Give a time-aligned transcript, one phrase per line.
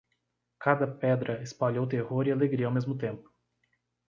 [0.59, 3.31] Cada pedra espalhou terror e alegria ao mesmo tempo.